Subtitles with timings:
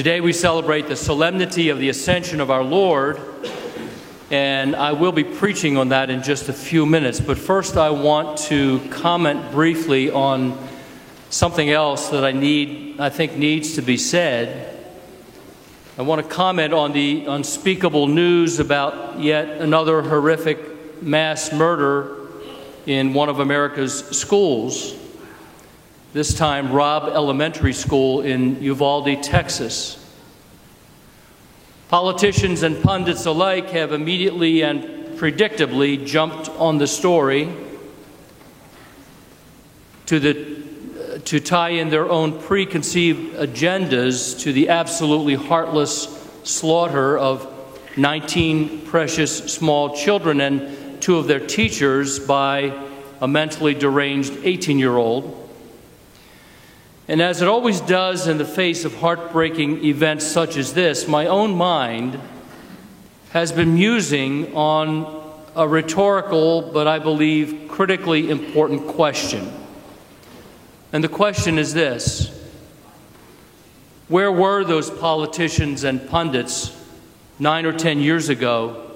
[0.00, 3.20] Today we celebrate the solemnity of the ascension of our Lord,
[4.30, 7.20] and I will be preaching on that in just a few minutes.
[7.20, 10.56] But first, I want to comment briefly on
[11.28, 14.74] something else that I need, I think, needs to be said.
[15.98, 22.26] I want to comment on the unspeakable news about yet another horrific mass murder
[22.86, 24.94] in one of America's schools
[26.12, 29.96] this time Robb Elementary School in Uvalde, Texas.
[31.88, 34.82] Politicians and pundits alike have immediately and
[35.18, 37.52] predictably jumped on the story
[40.06, 47.46] to, the, to tie in their own preconceived agendas to the absolutely heartless slaughter of
[47.96, 52.88] 19 precious small children and two of their teachers by
[53.20, 55.36] a mentally deranged 18 year old.
[57.10, 61.26] And as it always does in the face of heartbreaking events such as this, my
[61.26, 62.20] own mind
[63.30, 65.20] has been musing on
[65.56, 69.52] a rhetorical, but I believe critically important question.
[70.92, 72.30] And the question is this
[74.06, 76.80] Where were those politicians and pundits
[77.40, 78.88] nine or ten years ago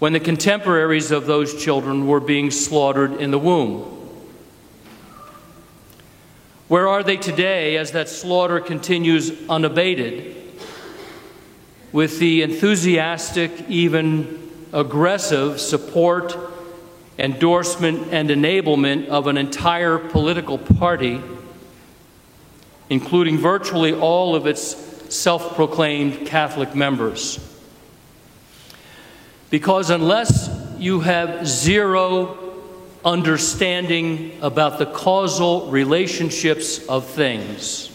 [0.00, 3.99] when the contemporaries of those children were being slaughtered in the womb?
[6.70, 10.36] Where are they today as that slaughter continues unabated?
[11.90, 16.36] With the enthusiastic, even aggressive support,
[17.18, 21.20] endorsement, and enablement of an entire political party,
[22.88, 24.76] including virtually all of its
[25.12, 27.40] self proclaimed Catholic members.
[29.50, 32.49] Because unless you have zero
[33.04, 37.90] understanding about the causal relationships of things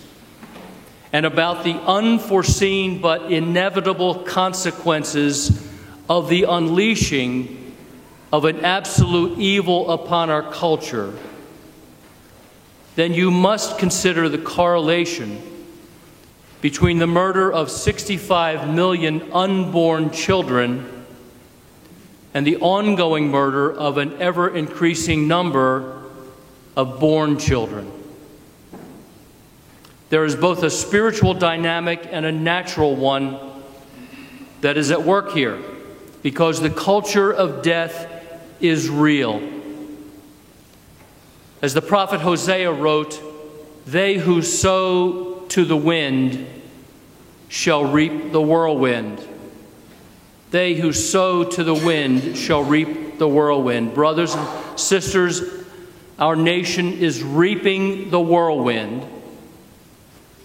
[1.14, 5.66] and about the unforeseen but inevitable consequences
[6.10, 7.73] of the unleashing
[8.33, 11.14] of an absolute evil upon our culture,
[12.95, 15.42] then you must consider the correlation
[16.61, 20.95] between the murder of 65 million unborn children
[22.36, 26.04] and the ongoing murder of an ever increasing number
[26.76, 27.90] of born children.
[30.10, 33.40] There is both a spiritual dynamic and a natural one
[34.60, 35.58] that is at work here
[36.23, 38.12] because the culture of death
[38.60, 39.42] is real.
[41.62, 43.17] As the prophet Hosea wrote,
[43.86, 46.46] they who sow to the wind
[47.48, 49.26] shall reap the whirlwind.
[50.55, 53.93] They who sow to the wind shall reap the whirlwind.
[53.93, 55.42] Brothers and sisters,
[56.17, 59.05] our nation is reaping the whirlwind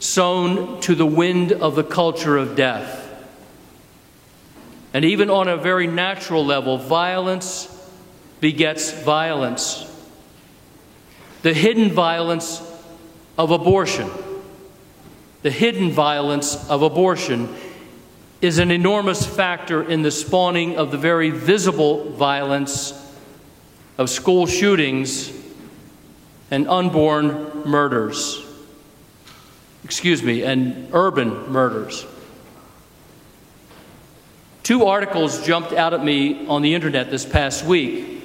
[0.00, 3.08] sown to the wind of the culture of death.
[4.92, 7.68] And even on a very natural level, violence
[8.40, 9.88] begets violence.
[11.42, 12.60] The hidden violence
[13.38, 14.10] of abortion,
[15.42, 17.54] the hidden violence of abortion
[18.40, 22.94] is an enormous factor in the spawning of the very visible violence
[23.98, 25.30] of school shootings
[26.50, 28.42] and unborn murders.
[29.84, 32.06] Excuse me, and urban murders.
[34.62, 38.22] Two articles jumped out at me on the internet this past week,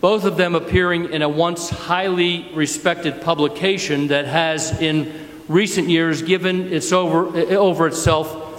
[0.00, 6.22] both of them appearing in a once highly respected publication that has, in recent years,
[6.22, 8.49] given its over, over itself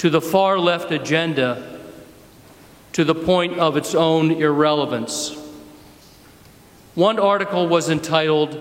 [0.00, 1.78] to the far left agenda
[2.92, 5.36] to the point of its own irrelevance.
[6.94, 8.58] One article was entitled,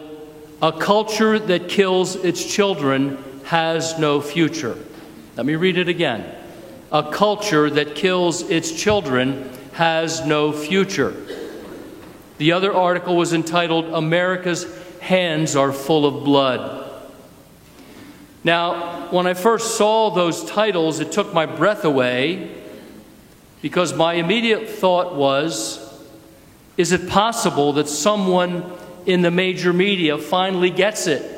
[0.62, 4.78] A Culture That Kills Its Children Has No Future.
[5.38, 6.30] Let me read it again.
[6.92, 11.16] A culture that kills its children has no future.
[12.38, 14.68] The other article was entitled, America's
[15.00, 16.79] Hands Are Full of Blood.
[18.44, 22.56] Now, when I first saw those titles, it took my breath away
[23.62, 25.86] because my immediate thought was
[26.78, 28.64] is it possible that someone
[29.06, 31.30] in the major media finally gets it?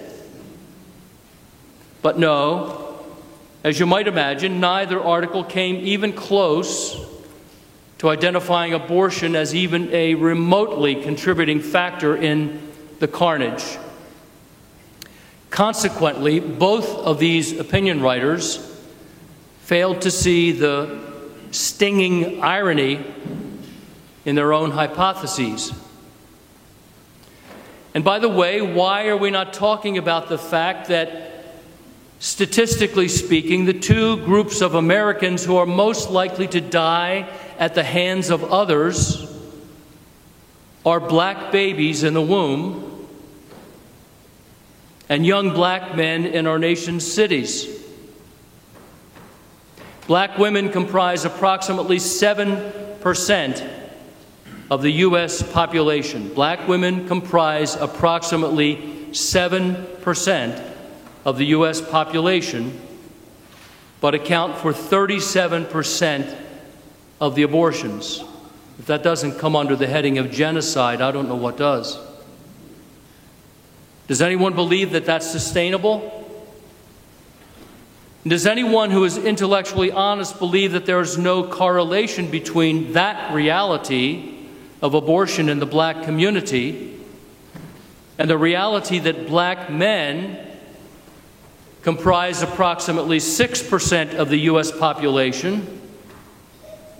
[2.04, 3.00] But no,
[3.64, 6.96] as you might imagine, neither article came even close
[7.98, 13.64] to identifying abortion as even a remotely contributing factor in the carnage.
[15.52, 18.58] Consequently, both of these opinion writers
[19.62, 21.00] failed to see the
[21.52, 23.06] stinging irony
[24.26, 25.72] in their own hypotheses.
[27.94, 31.32] And by the way, why are we not talking about the fact that
[32.22, 37.28] Statistically speaking, the two groups of Americans who are most likely to die
[37.58, 39.28] at the hands of others
[40.86, 42.91] are black babies in the womb
[45.12, 47.68] and young black men in our nation's cities.
[50.08, 53.70] Black women comprise approximately 7%
[54.70, 55.44] of the U.S.
[55.52, 56.30] population.
[56.30, 58.78] Black women comprise approximately
[59.12, 60.74] 7%
[61.26, 61.82] of the U.S.
[61.82, 62.80] population,
[64.00, 66.38] but account for 37%
[67.20, 68.24] of the abortions.
[68.80, 72.00] If that doesn't come under the heading of genocide, I don't know what does.
[74.12, 76.28] Does anyone believe that that's sustainable?
[78.28, 84.38] Does anyone who is intellectually honest believe that there is no correlation between that reality
[84.82, 87.00] of abortion in the black community
[88.18, 90.46] and the reality that black men
[91.82, 94.78] comprise approximately 6% of the U.S.
[94.78, 95.80] population,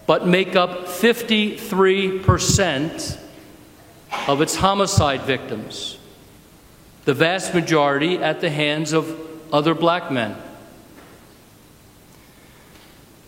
[0.08, 3.20] but make up 53%
[4.30, 5.98] of its homicide victims,
[7.06, 9.20] the vast majority at the hands of
[9.52, 10.36] other black men.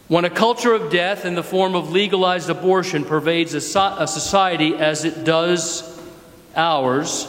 [0.07, 5.05] When a culture of death in the form of legalized abortion pervades a, society as
[5.05, 5.99] it does
[6.55, 7.27] ours,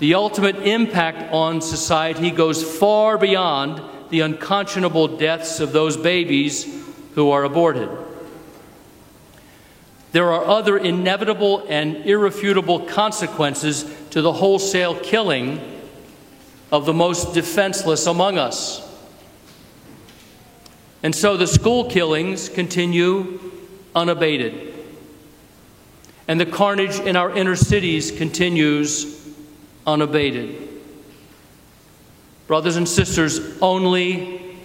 [0.00, 3.80] the ultimate impact on society goes far beyond
[4.10, 6.66] the unconscionable deaths of those babies
[7.14, 7.88] who are aborted.
[10.12, 13.84] There are other inevitable and irrefutable consequences
[14.14, 15.60] to the wholesale killing
[16.70, 18.80] of the most defenseless among us.
[21.02, 23.40] And so the school killings continue
[23.92, 24.72] unabated.
[26.28, 29.28] And the carnage in our inner cities continues
[29.84, 30.68] unabated.
[32.46, 34.60] Brothers and sisters, only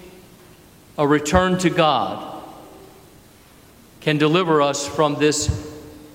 [0.96, 2.44] a return to God
[4.00, 5.48] can deliver us from this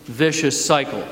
[0.04, 1.04] vicious cycle.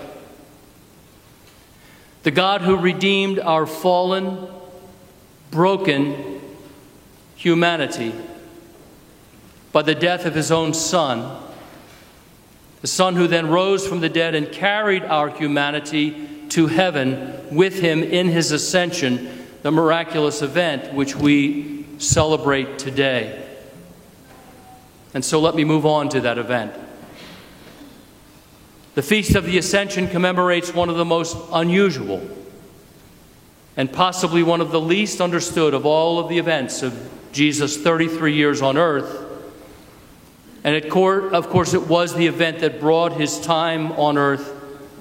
[2.22, 4.46] The God who redeemed our fallen,
[5.50, 6.40] broken
[7.34, 8.14] humanity
[9.72, 11.40] by the death of his own Son,
[12.80, 17.80] the Son who then rose from the dead and carried our humanity to heaven with
[17.80, 23.48] him in his ascension, the miraculous event which we celebrate today.
[25.14, 26.72] And so let me move on to that event.
[28.94, 32.28] The Feast of the Ascension commemorates one of the most unusual
[33.76, 38.34] and possibly one of the least understood of all of the events of Jesus' 33
[38.34, 39.30] years on earth.
[40.62, 44.52] And it, of course, it was the event that brought his time on earth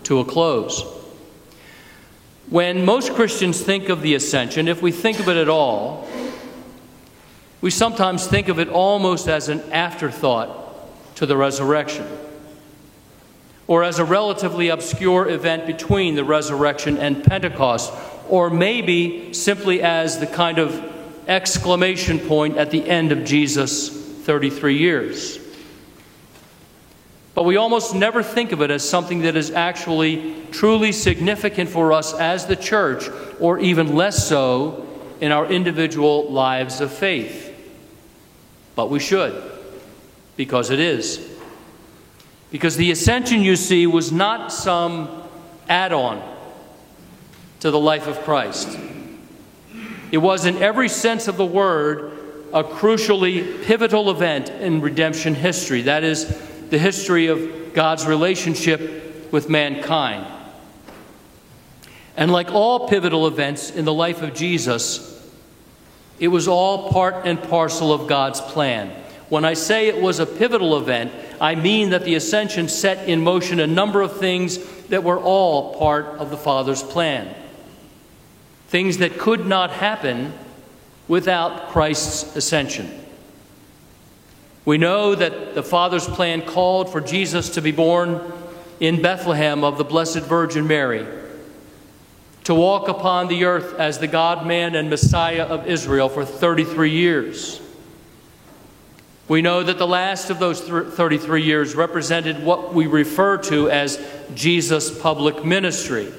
[0.04, 0.84] to a close.
[2.50, 6.08] When most Christians think of the ascension, if we think of it at all,
[7.60, 10.50] we sometimes think of it almost as an afterthought
[11.16, 12.08] to the resurrection,
[13.68, 17.94] or as a relatively obscure event between the resurrection and Pentecost,
[18.30, 20.84] or maybe simply as the kind of
[21.28, 25.40] exclamation point at the end of Jesus' 33 years.
[27.34, 31.94] But we almost never think of it as something that is actually truly significant for
[31.94, 34.88] us as the church, or even less so
[35.22, 37.48] in our individual lives of faith.
[38.76, 39.42] But we should,
[40.36, 41.31] because it is.
[42.52, 45.24] Because the ascension, you see, was not some
[45.70, 46.22] add on
[47.62, 48.78] to the life of Christ.
[50.12, 52.12] It was, in every sense of the word,
[52.54, 55.84] a crucially pivotal event in redemption history.
[55.84, 56.28] That is,
[56.70, 60.28] the history of God's relationship with mankind.
[62.18, 65.08] And like all pivotal events in the life of Jesus,
[66.20, 68.90] it was all part and parcel of God's plan.
[69.30, 73.22] When I say it was a pivotal event, I mean that the ascension set in
[73.22, 77.36] motion a number of things that were all part of the Father's plan.
[78.68, 80.34] Things that could not happen
[81.08, 82.92] without Christ's ascension.
[84.66, 88.22] We know that the Father's plan called for Jesus to be born
[88.80, 91.08] in Bethlehem of the Blessed Virgin Mary,
[92.44, 96.92] to walk upon the earth as the God man and Messiah of Israel for 33
[96.92, 97.61] years.
[99.28, 104.06] We know that the last of those 33 years represented what we refer to as
[104.34, 106.12] Jesus' public ministry.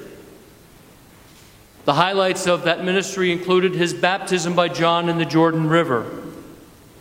[1.85, 6.23] The highlights of that ministry included his baptism by John in the Jordan River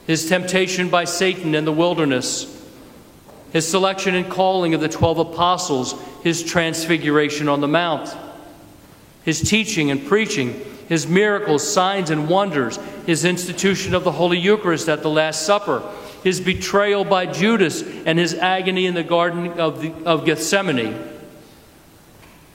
[0.06, 2.48] his temptation by Satan in the wilderness,
[3.52, 8.14] his selection and calling of the 12 apostles, his transfiguration on the Mount,
[9.24, 14.88] his teaching and preaching, his miracles, signs, and wonders, his institution of the Holy Eucharist
[14.88, 15.82] at the Last Supper,
[16.22, 20.98] his betrayal by Judas, and his agony in the Garden of, the, of Gethsemane,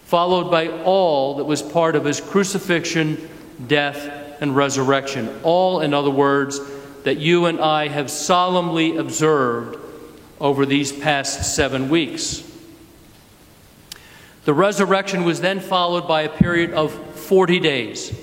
[0.05, 3.29] followed by all that was part of his crucifixion,
[3.67, 5.29] death, and resurrection.
[5.43, 6.59] All, in other words,
[7.03, 9.79] that you and I have solemnly observed
[10.39, 12.43] over these past seven weeks.
[14.45, 18.17] The resurrection was then followed by a period of 40 days,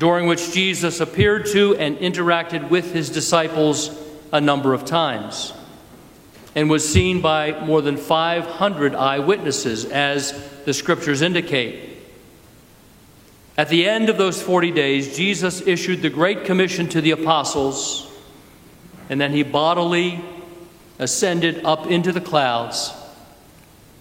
[0.00, 3.90] during which Jesus appeared to and interacted with his disciples
[4.32, 5.52] a number of times
[6.54, 10.32] and was seen by more than 500 eyewitnesses, as
[10.64, 11.98] the scriptures indicate.
[13.58, 18.10] At the end of those 40 days, Jesus issued the Great Commission to the apostles,
[19.10, 20.24] and then he bodily
[20.98, 22.90] ascended up into the clouds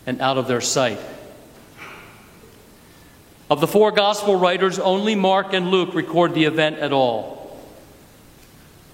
[0.07, 0.99] and out of their sight.
[3.49, 7.57] Of the four gospel writers, only Mark and Luke record the event at all.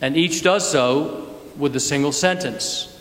[0.02, 2.92] And each does so with a single sentence.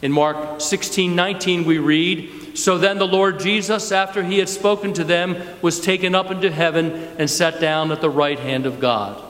[0.00, 4.94] In Mark 16 19, we read, So then the Lord Jesus, after he had spoken
[4.94, 8.80] to them, was taken up into heaven and sat down at the right hand of
[8.80, 9.22] God.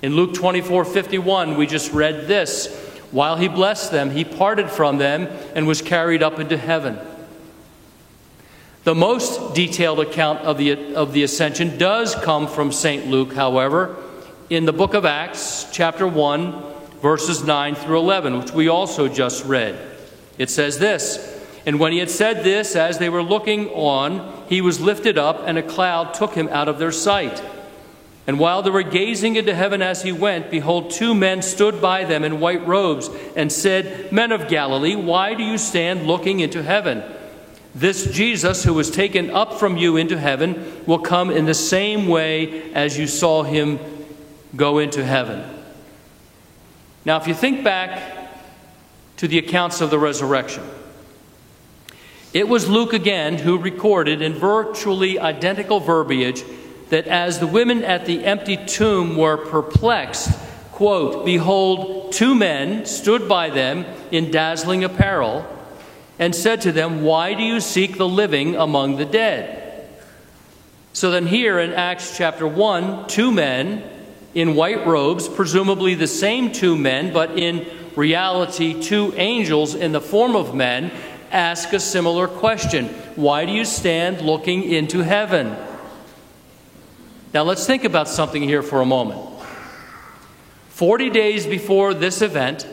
[0.00, 2.74] In Luke 24 51, we just read this
[3.10, 6.98] While he blessed them, he parted from them and was carried up into heaven.
[8.88, 13.06] The most detailed account of the, of the ascension does come from St.
[13.06, 13.96] Luke, however,
[14.48, 16.62] in the book of Acts, chapter 1,
[17.02, 19.78] verses 9 through 11, which we also just read.
[20.38, 24.62] It says this And when he had said this, as they were looking on, he
[24.62, 27.42] was lifted up, and a cloud took him out of their sight.
[28.26, 32.04] And while they were gazing into heaven as he went, behold, two men stood by
[32.04, 36.62] them in white robes and said, Men of Galilee, why do you stand looking into
[36.62, 37.02] heaven?
[37.78, 42.08] This Jesus, who was taken up from you into heaven, will come in the same
[42.08, 43.78] way as you saw him
[44.56, 45.44] go into heaven.
[47.04, 48.32] Now, if you think back
[49.18, 50.64] to the accounts of the resurrection,
[52.34, 56.42] it was Luke again who recorded in virtually identical verbiage
[56.88, 60.36] that as the women at the empty tomb were perplexed,
[60.72, 65.46] quote, Behold, two men stood by them in dazzling apparel
[66.18, 69.88] and said to them, Why do you seek the living among the dead?
[70.92, 73.88] So then, here in Acts chapter 1, two men
[74.34, 80.00] in white robes, presumably the same two men, but in reality, two angels in the
[80.00, 80.90] form of men,
[81.30, 85.56] ask a similar question Why do you stand looking into heaven?
[87.32, 89.20] Now, let's think about something here for a moment.
[90.70, 92.66] Forty days before this event,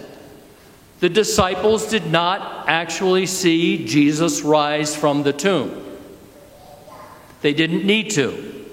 [0.99, 5.81] the disciples did not actually see Jesus rise from the tomb.
[7.41, 8.65] They didn't need to,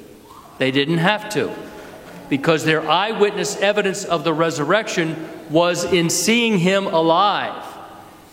[0.59, 1.53] they didn't have to,
[2.29, 7.67] because their eyewitness evidence of the resurrection was in seeing him alive,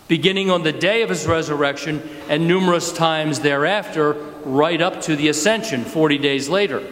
[0.07, 4.13] beginning on the day of his resurrection and numerous times thereafter,
[4.45, 6.83] right up to the ascension 40 days later.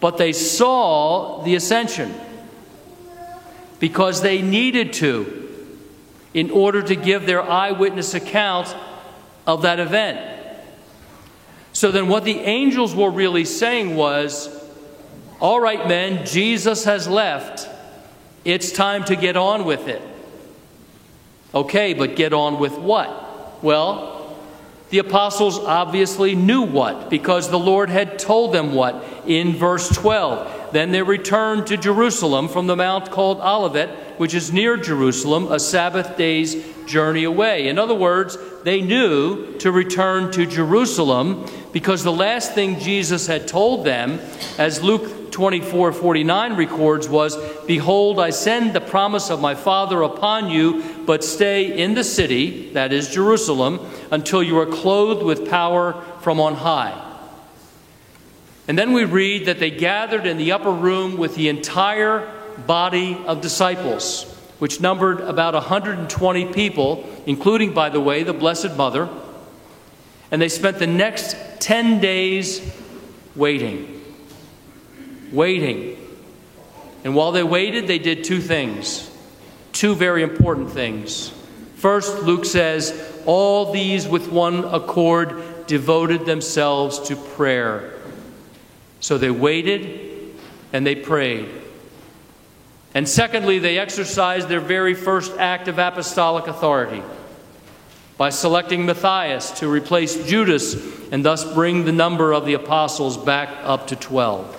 [0.00, 2.14] But they saw the ascension
[3.78, 5.47] because they needed to
[6.38, 8.72] in order to give their eyewitness account
[9.44, 10.20] of that event.
[11.72, 14.48] So then, what the angels were really saying was,
[15.40, 17.68] All right, men, Jesus has left.
[18.44, 20.00] It's time to get on with it.
[21.52, 23.60] Okay, but get on with what?
[23.60, 24.38] Well,
[24.90, 30.72] the apostles obviously knew what because the Lord had told them what in verse 12.
[30.72, 35.58] Then they returned to Jerusalem from the mount called Olivet, which is near Jerusalem, a
[35.58, 36.56] Sabbath day's
[36.86, 37.68] journey away.
[37.68, 43.46] In other words, they knew to return to Jerusalem because the last thing Jesus had
[43.46, 44.20] told them,
[44.58, 50.50] as Luke 24 49 records, was Behold, I send the promise of my Father upon
[50.50, 56.02] you, but stay in the city, that is Jerusalem, until you are clothed with power
[56.20, 57.04] from on high.
[58.66, 62.30] And then we read that they gathered in the upper room with the entire
[62.66, 64.24] body of disciples,
[64.58, 69.08] which numbered about 120 people, including, by the way, the Blessed Mother.
[70.30, 72.60] And they spent the next 10 days
[73.34, 74.04] waiting.
[75.32, 75.96] Waiting.
[77.04, 79.10] And while they waited, they did two things,
[79.72, 81.32] two very important things.
[81.76, 87.94] First, Luke says, all these with one accord devoted themselves to prayer.
[89.00, 90.34] So they waited
[90.72, 91.48] and they prayed.
[92.94, 97.02] And secondly, they exercised their very first act of apostolic authority.
[98.16, 100.74] by selecting Matthias to replace Judas
[101.12, 104.56] and thus bring the number of the apostles back up to 12.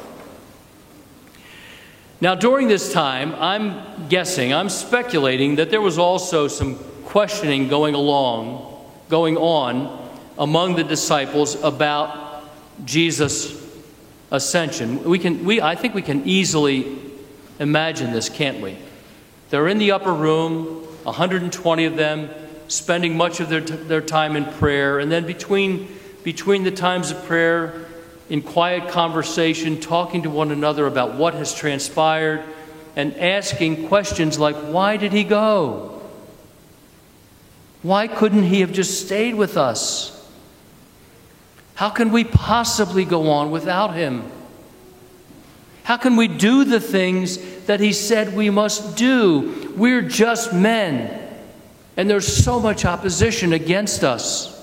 [2.22, 7.96] Now, during this time, I'm guessing, I'm speculating that there was also some questioning going
[7.96, 12.44] along, going on among the disciples about
[12.86, 13.62] Jesus'
[14.32, 15.04] ascension.
[15.04, 17.09] We can, we, I think we can easily
[17.60, 18.78] imagine this, can't we?
[19.50, 22.30] They're in the upper room, 120 of them,
[22.68, 25.00] spending much of their, their time in prayer.
[25.00, 25.88] And then between,
[26.24, 27.88] between the times of prayer,
[28.30, 32.44] in quiet conversation, talking to one another about what has transpired,
[32.96, 36.02] and asking questions like, Why did he go?
[37.82, 40.16] Why couldn't he have just stayed with us?
[41.76, 44.30] How can we possibly go on without him?
[45.84, 49.74] How can we do the things that he said we must do?
[49.76, 51.28] We're just men.
[51.98, 54.56] And there's so much opposition against us.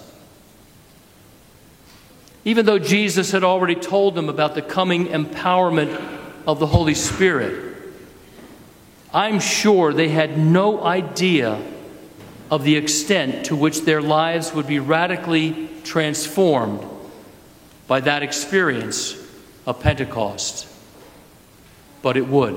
[2.45, 6.01] Even though Jesus had already told them about the coming empowerment
[6.47, 7.77] of the Holy Spirit,
[9.13, 11.61] I'm sure they had no idea
[12.51, 16.87] of the extent to which their lives would be radically transformed
[17.89, 19.17] by that experience
[19.67, 20.69] of Pentecost.
[22.07, 22.55] But it would.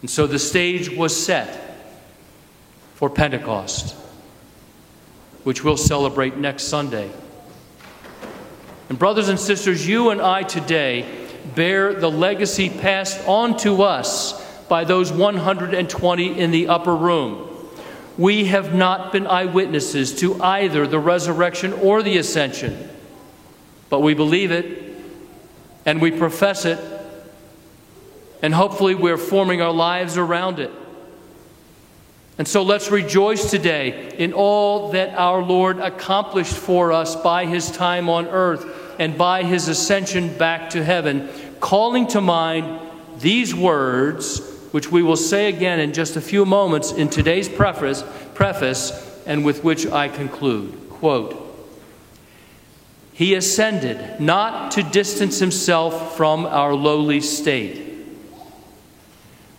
[0.00, 1.76] And so the stage was set
[2.94, 3.96] for Pentecost,
[5.42, 7.10] which we'll celebrate next Sunday.
[8.88, 14.40] And, brothers and sisters, you and I today bear the legacy passed on to us
[14.68, 17.48] by those 120 in the upper room.
[18.16, 22.88] We have not been eyewitnesses to either the resurrection or the ascension,
[23.90, 24.94] but we believe it
[25.84, 26.95] and we profess it,
[28.42, 30.70] and hopefully we're forming our lives around it.
[32.38, 37.70] And so let's rejoice today in all that our Lord accomplished for us by his
[37.70, 38.66] time on earth
[38.98, 42.80] and by his ascension back to heaven, calling to mind
[43.18, 44.40] these words,
[44.72, 49.44] which we will say again in just a few moments in today's preface, preface and
[49.44, 50.90] with which I conclude.
[50.90, 51.42] Quote,
[53.14, 57.85] he ascended not to distance himself from our lowly state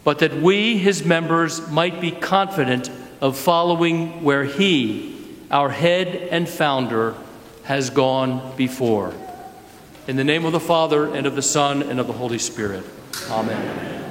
[0.07, 2.89] but that we, his members, might be confident
[3.19, 5.13] of following where he,
[5.51, 7.13] our head and founder,
[7.63, 9.13] has gone before.
[10.07, 12.85] In the name of the Father, and of the Son, and of the Holy Spirit.
[13.29, 14.06] Amen.